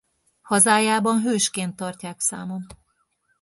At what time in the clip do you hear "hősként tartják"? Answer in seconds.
1.21-2.19